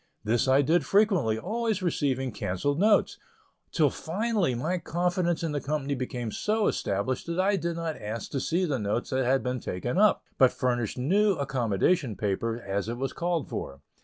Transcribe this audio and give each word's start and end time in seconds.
This 0.23 0.47
I 0.47 0.63
did 0.63 0.83
frequently, 0.83 1.37
always 1.37 1.83
receiving 1.83 2.31
cancelled 2.31 2.79
notes, 2.79 3.19
till 3.71 3.91
finally 3.91 4.55
my 4.55 4.79
confidence 4.79 5.43
in 5.43 5.51
the 5.51 5.61
company 5.61 5.93
became 5.93 6.31
so 6.31 6.65
established 6.65 7.27
that 7.27 7.39
I 7.39 7.55
did 7.55 7.75
not 7.75 8.01
ask 8.01 8.31
to 8.31 8.39
see 8.39 8.65
the 8.65 8.79
notes 8.79 9.11
that 9.11 9.23
had 9.25 9.43
been 9.43 9.59
taken 9.59 9.99
up, 9.99 10.23
but 10.39 10.51
furnished 10.51 10.97
new 10.97 11.33
accommodation 11.35 12.15
paper 12.15 12.59
as 12.59 12.89
it 12.89 12.97
was 12.97 13.13
called 13.13 13.47
for. 13.47 13.81